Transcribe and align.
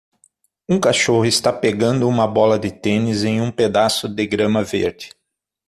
Um 0.67 0.79
cachorro 0.79 1.25
está 1.27 1.53
pegando 1.53 2.09
uma 2.09 2.27
bola 2.27 2.57
de 2.57 2.71
tênis 2.71 3.23
em 3.23 3.39
um 3.39 3.51
pedaço 3.51 4.09
de 4.09 4.25
grama 4.25 4.63
verde. 4.63 5.11